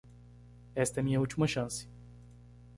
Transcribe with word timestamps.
Esta 0.73 0.99
é 0.99 1.03
minha 1.03 1.19
última 1.19 1.45
chance. 1.47 1.87